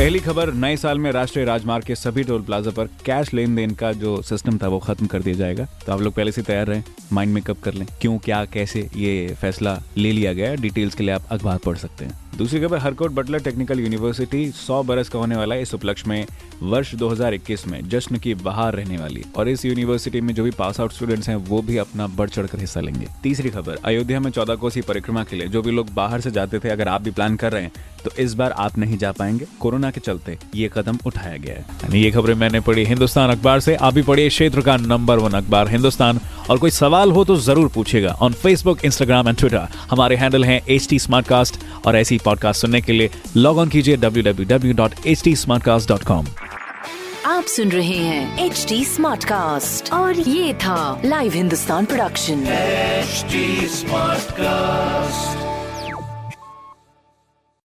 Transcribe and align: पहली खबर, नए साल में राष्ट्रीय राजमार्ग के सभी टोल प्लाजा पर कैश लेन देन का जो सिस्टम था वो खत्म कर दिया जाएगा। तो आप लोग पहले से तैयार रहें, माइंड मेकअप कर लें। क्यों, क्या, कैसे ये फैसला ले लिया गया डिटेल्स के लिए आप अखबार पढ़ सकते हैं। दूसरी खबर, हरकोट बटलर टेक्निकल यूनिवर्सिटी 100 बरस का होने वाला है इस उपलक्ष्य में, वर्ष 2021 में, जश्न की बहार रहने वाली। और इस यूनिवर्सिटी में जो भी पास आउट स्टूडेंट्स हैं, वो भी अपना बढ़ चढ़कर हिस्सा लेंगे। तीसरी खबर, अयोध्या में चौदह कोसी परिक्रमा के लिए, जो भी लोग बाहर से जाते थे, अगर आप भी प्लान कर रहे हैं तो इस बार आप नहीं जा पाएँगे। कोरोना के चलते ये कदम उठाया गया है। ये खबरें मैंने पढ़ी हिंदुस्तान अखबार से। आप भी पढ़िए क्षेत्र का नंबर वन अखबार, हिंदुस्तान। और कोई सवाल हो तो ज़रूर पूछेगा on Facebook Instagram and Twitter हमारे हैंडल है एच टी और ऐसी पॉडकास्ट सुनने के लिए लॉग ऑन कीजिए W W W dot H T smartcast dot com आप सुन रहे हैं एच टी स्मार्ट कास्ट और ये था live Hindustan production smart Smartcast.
पहली 0.00 0.20
खबर, 0.20 0.52
नए 0.52 0.76
साल 0.76 0.98
में 0.98 1.10
राष्ट्रीय 1.12 1.44
राजमार्ग 1.44 1.84
के 1.84 1.94
सभी 1.94 2.22
टोल 2.24 2.42
प्लाजा 2.42 2.70
पर 2.70 2.86
कैश 3.06 3.32
लेन 3.34 3.56
देन 3.56 3.70
का 3.70 3.92
जो 3.92 4.22
सिस्टम 4.22 4.58
था 4.58 4.68
वो 4.68 4.78
खत्म 4.78 5.06
कर 5.06 5.22
दिया 5.22 5.36
जाएगा। 5.36 5.66
तो 5.86 5.92
आप 5.92 6.00
लोग 6.00 6.14
पहले 6.14 6.32
से 6.32 6.42
तैयार 6.42 6.66
रहें, 6.66 6.84
माइंड 7.12 7.34
मेकअप 7.34 7.60
कर 7.60 7.74
लें। 7.74 7.86
क्यों, 8.00 8.18
क्या, 8.18 8.44
कैसे 8.44 8.88
ये 8.96 9.34
फैसला 9.40 9.78
ले 9.96 10.12
लिया 10.12 10.32
गया 10.32 10.54
डिटेल्स 10.54 10.94
के 10.94 11.04
लिए 11.04 11.14
आप 11.14 11.26
अखबार 11.30 11.58
पढ़ 11.58 11.76
सकते 11.76 12.04
हैं। 12.04 12.29
दूसरी 12.36 12.60
खबर, 12.60 12.78
हरकोट 12.78 13.10
बटलर 13.10 13.38
टेक्निकल 13.38 13.80
यूनिवर्सिटी 13.80 14.44
100 14.50 14.82
बरस 14.82 15.08
का 15.08 15.18
होने 15.18 15.36
वाला 15.36 15.54
है 15.54 15.62
इस 15.62 15.74
उपलक्ष्य 15.74 16.08
में, 16.08 16.26
वर्ष 16.62 16.94
2021 16.94 17.66
में, 17.66 17.88
जश्न 17.88 18.16
की 18.16 18.34
बहार 18.34 18.74
रहने 18.74 18.96
वाली। 18.96 19.24
और 19.36 19.48
इस 19.48 19.64
यूनिवर्सिटी 19.64 20.20
में 20.20 20.34
जो 20.34 20.44
भी 20.44 20.50
पास 20.50 20.80
आउट 20.80 20.92
स्टूडेंट्स 20.92 21.28
हैं, 21.28 21.36
वो 21.36 21.60
भी 21.62 21.76
अपना 21.76 22.06
बढ़ 22.06 22.28
चढ़कर 22.28 22.60
हिस्सा 22.60 22.80
लेंगे। 22.80 23.06
तीसरी 23.22 23.50
खबर, 23.50 23.78
अयोध्या 23.84 24.20
में 24.20 24.30
चौदह 24.30 24.54
कोसी 24.54 24.80
परिक्रमा 24.80 25.24
के 25.24 25.36
लिए, 25.36 25.48
जो 25.48 25.62
भी 25.62 25.70
लोग 25.70 25.92
बाहर 25.94 26.20
से 26.20 26.30
जाते 26.30 26.58
थे, 26.58 26.68
अगर 26.68 26.88
आप 26.88 27.02
भी 27.02 27.10
प्लान 27.10 27.36
कर 27.36 27.52
रहे 27.52 27.62
हैं 27.62 27.72
तो 28.04 28.10
इस 28.18 28.34
बार 28.34 28.52
आप 28.52 28.76
नहीं 28.78 28.96
जा 28.98 29.10
पाएँगे। 29.12 29.46
कोरोना 29.60 29.90
के 29.90 30.00
चलते 30.00 30.36
ये 30.54 30.70
कदम 30.74 30.98
उठाया 31.06 31.36
गया 31.36 31.54
है। 31.54 31.98
ये 31.98 32.10
खबरें 32.10 32.34
मैंने 32.34 32.60
पढ़ी 32.60 32.84
हिंदुस्तान 32.84 33.30
अखबार 33.30 33.60
से। 33.60 33.74
आप 33.76 33.94
भी 33.94 34.02
पढ़िए 34.02 34.28
क्षेत्र 34.28 34.60
का 34.60 34.76
नंबर 34.76 35.18
वन 35.18 35.32
अखबार, 35.32 35.68
हिंदुस्तान। 35.68 36.20
और 36.50 36.58
कोई 36.58 36.70
सवाल 36.70 37.10
हो 37.12 37.24
तो 37.24 37.36
ज़रूर 37.38 37.68
पूछेगा 37.68 38.12
on 38.22 38.32
Facebook 38.32 38.84
Instagram 38.84 39.28
and 39.28 39.36
Twitter 39.38 39.68
हमारे 39.90 40.16
हैंडल 40.16 40.44
है 40.44 40.60
एच 40.68 40.88
टी 40.90 40.98
और 41.86 41.96
ऐसी 41.96 42.18
पॉडकास्ट 42.30 42.60
सुनने 42.62 42.80
के 42.80 42.92
लिए 42.92 43.10
लॉग 43.36 43.58
ऑन 43.58 43.68
कीजिए 43.68 43.96
W 43.96 44.22
W 44.22 44.46
W 44.48 44.74
dot 44.76 45.06
H 45.06 45.22
T 45.24 45.36
smartcast 45.64 45.88
dot 45.88 46.04
com 46.04 46.26
आप 47.26 47.44
सुन 47.46 47.70
रहे 47.70 47.96
हैं 47.96 48.46
एच 48.46 48.64
टी 48.68 48.84
स्मार्ट 48.84 49.24
कास्ट 49.24 49.92
और 49.92 50.18
ये 50.18 50.54
था 50.64 50.78
live 51.04 51.32
Hindustan 51.32 51.84
production 51.84 52.44
smart 53.76 54.30
Smartcast. 54.30 55.49